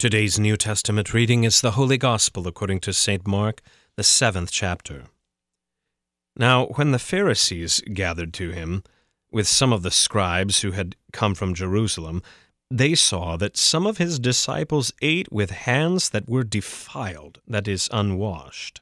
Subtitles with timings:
[0.00, 3.26] Today's New Testament reading is the Holy Gospel according to St.
[3.26, 3.60] Mark,
[3.96, 5.04] the seventh chapter.
[6.34, 8.82] Now, when the Pharisees gathered to him,
[9.30, 12.22] with some of the scribes who had come from Jerusalem,
[12.70, 17.90] they saw that some of his disciples ate with hands that were defiled, that is,
[17.92, 18.80] unwashed.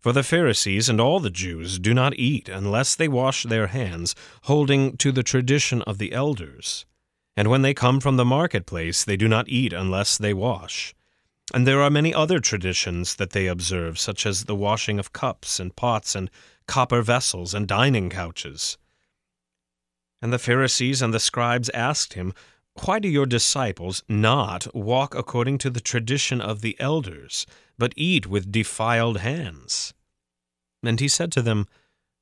[0.00, 4.16] For the Pharisees and all the Jews do not eat unless they wash their hands,
[4.42, 6.84] holding to the tradition of the elders.
[7.36, 10.94] And when they come from the marketplace, they do not eat unless they wash.
[11.54, 15.60] And there are many other traditions that they observe, such as the washing of cups
[15.60, 16.30] and pots and
[16.66, 18.78] copper vessels and dining couches.
[20.22, 22.32] And the Pharisees and the scribes asked him,
[22.84, 27.46] Why do your disciples not walk according to the tradition of the elders,
[27.78, 29.92] but eat with defiled hands?
[30.82, 31.68] And he said to them,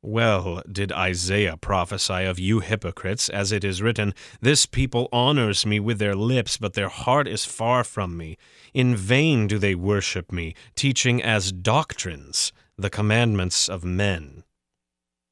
[0.05, 5.81] well did Isaiah prophesy of you hypocrites, as it is written, This people honors me
[5.81, 8.37] with their lips, but their heart is far from me.
[8.73, 14.45] In vain do they worship me, teaching as doctrines the commandments of men.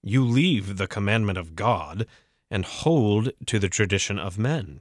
[0.02, 2.06] You leave the commandment of God,
[2.50, 4.80] and hold to the tradition of men.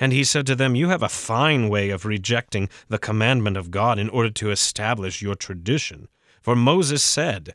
[0.00, 3.70] And he said to them, You have a fine way of rejecting the commandment of
[3.70, 6.08] God in order to establish your tradition.
[6.40, 7.54] For Moses said,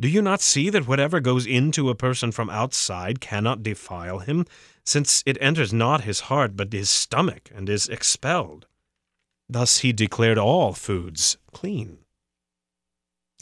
[0.00, 4.44] Do you not see that whatever goes into a person from outside cannot defile him,
[4.84, 8.66] since it enters not his heart but his stomach and is expelled?
[9.48, 11.98] Thus he declared all foods clean.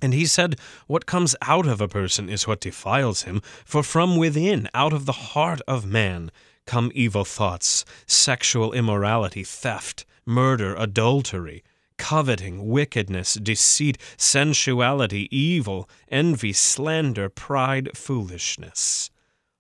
[0.03, 4.17] And he said, What comes out of a person is what defiles him, for from
[4.17, 6.31] within, out of the heart of man,
[6.67, 11.63] come evil thoughts, sexual immorality, theft, murder, adultery
[11.99, 19.11] coveting, wickedness, deceit, sensuality, evil, envy, slander, pride, foolishness.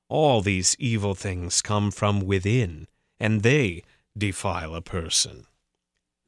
[0.09, 2.87] All these evil things come from within,
[3.19, 3.83] and they
[4.17, 5.47] defile a person.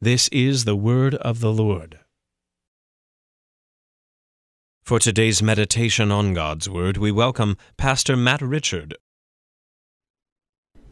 [0.01, 1.99] This is the word of the Lord.
[4.85, 8.99] For today's meditation on God's Word, we welcome Pastor Matt Richard.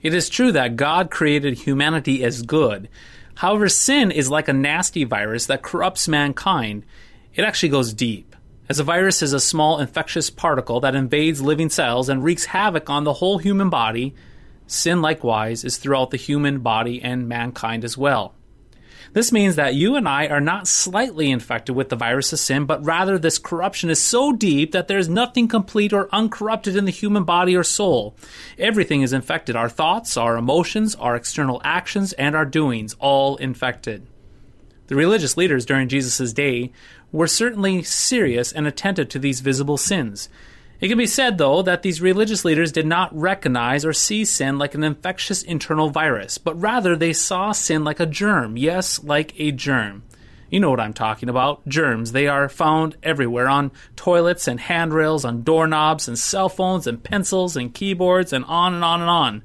[0.01, 2.89] It is true that God created humanity as good,
[3.35, 6.85] However, sin is like a nasty virus that corrupts mankind.
[7.35, 8.37] It actually goes deep.
[8.69, 12.89] As a virus is a small infectious particle that invades living cells and wreaks havoc
[12.89, 14.15] on the whole human body,
[14.67, 18.35] sin likewise is throughout the human body and mankind as well.
[19.13, 22.65] This means that you and I are not slightly infected with the virus of sin,
[22.65, 26.87] but rather this corruption is so deep that there is nothing complete or uncorrupted in
[26.87, 28.17] the human body or soul.
[28.59, 34.07] Everything is infected our thoughts, our emotions, our external actions, and our doings, all infected.
[34.87, 36.73] The religious leaders during Jesus' day
[37.13, 40.31] were certainly serious and attentive to these visible sins.
[40.83, 44.59] It can be said, though, that these religious leaders did not recognize or see sin
[44.59, 48.57] like an infectious internal virus, but rather they saw sin like a germ.
[48.57, 50.03] Yes, like a germ.
[50.51, 51.65] You know what I'm talking about.
[51.69, 52.11] Germs.
[52.11, 57.57] They are found everywhere on toilets and handrails, on doorknobs and cell phones and pencils
[57.57, 59.43] and keyboards and on and on and on.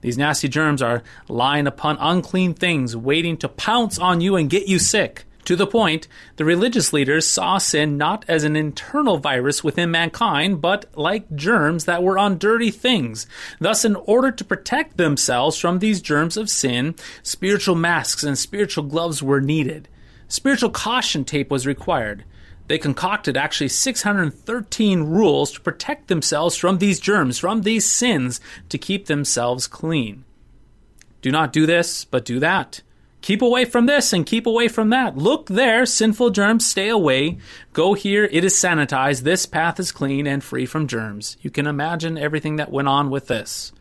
[0.00, 4.68] These nasty germs are lying upon unclean things, waiting to pounce on you and get
[4.68, 5.24] you sick.
[5.48, 10.60] To the point, the religious leaders saw sin not as an internal virus within mankind,
[10.60, 13.26] but like germs that were on dirty things.
[13.58, 18.84] Thus, in order to protect themselves from these germs of sin, spiritual masks and spiritual
[18.84, 19.88] gloves were needed.
[20.28, 22.24] Spiritual caution tape was required.
[22.66, 28.38] They concocted actually 613 rules to protect themselves from these germs, from these sins,
[28.68, 30.26] to keep themselves clean.
[31.22, 32.82] Do not do this, but do that.
[33.20, 35.16] Keep away from this and keep away from that.
[35.16, 37.38] Look there, sinful germs, stay away.
[37.72, 39.22] Go here, it is sanitized.
[39.22, 41.36] This path is clean and free from germs.
[41.40, 43.72] You can imagine everything that went on with this.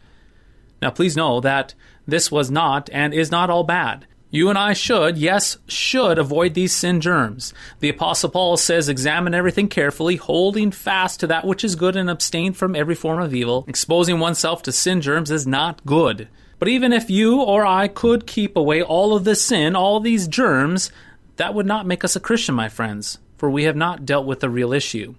[0.81, 1.75] Now, please know that
[2.07, 4.07] this was not and is not all bad.
[4.29, 7.53] You and I should, yes, should avoid these sin germs.
[7.79, 12.09] The Apostle Paul says, Examine everything carefully, holding fast to that which is good and
[12.09, 13.63] abstain from every form of evil.
[13.69, 16.27] Exposing oneself to sin germs is not good.
[16.59, 20.27] But even if you or I could keep away all of this sin, all these
[20.27, 20.91] germs,
[21.35, 24.39] that would not make us a Christian, my friends, for we have not dealt with
[24.39, 25.15] the real issue.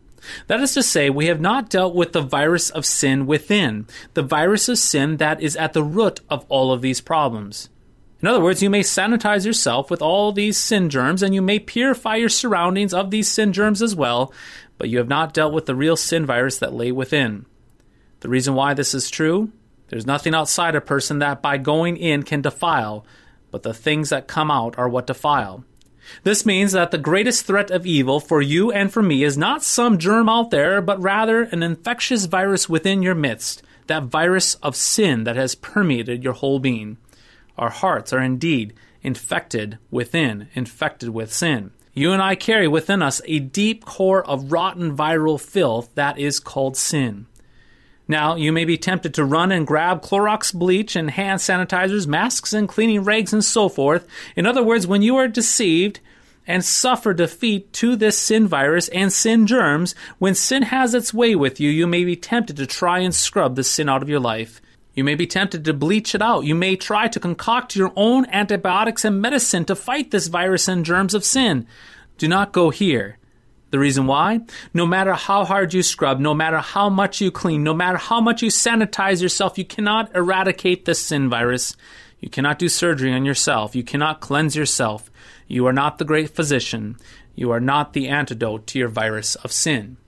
[0.49, 4.23] That is to say, we have not dealt with the virus of sin within, the
[4.23, 7.69] virus of sin that is at the root of all of these problems.
[8.21, 11.61] In other words, you may sanitize yourself with all these sin germs and you may
[11.61, 14.33] purify your surroundings of these sin germs as well,
[14.77, 17.47] but you have not dealt with the real sin virus that lay within.
[18.21, 19.53] The reason why this is true
[19.89, 23.05] there's nothing outside a person that by going in can defile,
[23.51, 25.65] but the things that come out are what defile.
[26.23, 29.63] This means that the greatest threat of evil for you and for me is not
[29.63, 34.77] some germ out there, but rather an infectious virus within your midst, that virus of
[34.77, 36.99] sin that has permeated your whole being.
[37.57, 41.73] Our hearts are indeed infected within, infected with sin.
[41.93, 46.41] You and I carry within us a deep core of rotten viral filth that is
[46.41, 47.27] called sin.
[48.11, 52.55] Now, you may be tempted to run and grab Clorox bleach and hand sanitizers, masks
[52.55, 54.07] and cleaning rags, and so forth.
[54.35, 56.01] In other words, when you are deceived
[56.47, 61.35] and suffer defeat to this sin virus and sin germs, when sin has its way
[61.35, 64.21] with you, you may be tempted to try and scrub the sin out of your
[64.21, 64.63] life.
[64.95, 66.47] You may be tempted to bleach it out.
[66.47, 70.85] You may try to concoct your own antibiotics and medicine to fight this virus and
[70.85, 71.67] germs of sin.
[72.17, 73.19] Do not go here.
[73.71, 74.41] The reason why?
[74.73, 78.21] No matter how hard you scrub, no matter how much you clean, no matter how
[78.21, 81.77] much you sanitize yourself, you cannot eradicate the sin virus.
[82.19, 83.77] You cannot do surgery on yourself.
[83.77, 85.11] You cannot cleanse yourself.
[85.47, 86.97] You are not the great physician.
[87.35, 89.99] You are not the antidote to your virus of sin.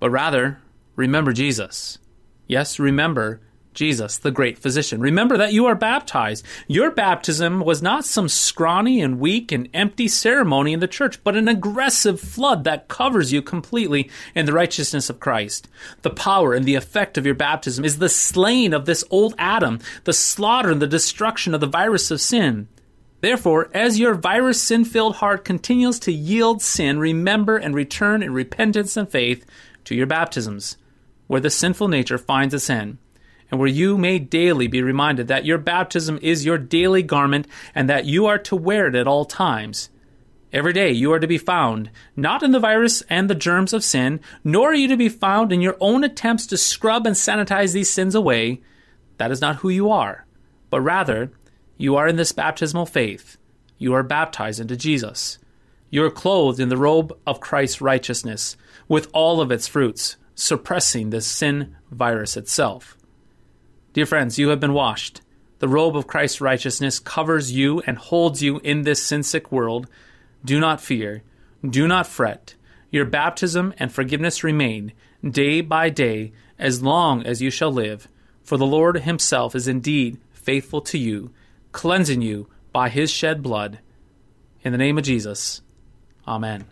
[0.00, 0.58] But rather,
[0.96, 1.98] remember Jesus.
[2.46, 3.40] Yes, remember
[3.74, 5.00] Jesus, the great physician.
[5.00, 6.44] Remember that you are baptized.
[6.66, 11.36] Your baptism was not some scrawny and weak and empty ceremony in the church, but
[11.36, 15.68] an aggressive flood that covers you completely in the righteousness of Christ.
[16.02, 19.78] The power and the effect of your baptism is the slaying of this old Adam,
[20.04, 22.68] the slaughter and the destruction of the virus of sin.
[23.20, 28.32] Therefore, as your virus sin filled heart continues to yield sin, remember and return in
[28.32, 29.46] repentance and faith
[29.84, 30.76] to your baptisms,
[31.28, 32.98] where the sinful nature finds its end
[33.52, 37.88] and where you may daily be reminded that your baptism is your daily garment and
[37.88, 39.90] that you are to wear it at all times.
[40.54, 43.84] Every day you are to be found, not in the virus and the germs of
[43.84, 47.74] sin, nor are you to be found in your own attempts to scrub and sanitize
[47.74, 48.62] these sins away.
[49.18, 50.26] That is not who you are,
[50.70, 51.30] but rather,
[51.76, 53.36] you are in this baptismal faith.
[53.76, 55.38] You are baptized into Jesus.
[55.90, 58.56] You are clothed in the robe of Christ's righteousness,
[58.88, 62.96] with all of its fruits, suppressing the sin virus itself.
[63.92, 65.20] Dear friends, you have been washed.
[65.58, 69.86] The robe of Christ's righteousness covers you and holds you in this sin sick world.
[70.44, 71.22] Do not fear.
[71.68, 72.54] Do not fret.
[72.90, 74.92] Your baptism and forgiveness remain
[75.28, 78.08] day by day as long as you shall live.
[78.42, 81.30] For the Lord Himself is indeed faithful to you,
[81.70, 83.78] cleansing you by His shed blood.
[84.62, 85.60] In the name of Jesus,
[86.26, 86.64] Amen.